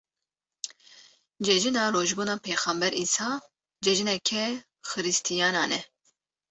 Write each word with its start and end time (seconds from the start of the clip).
Cejina 1.45 1.83
Rojbûna 1.93 2.35
Pêxember 2.45 2.91
Îsa 3.03 3.29
cejineke 3.83 4.43
xiristiyanan 4.89 5.71
e. 5.77 5.79